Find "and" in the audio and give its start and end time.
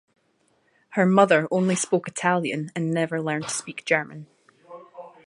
2.75-2.91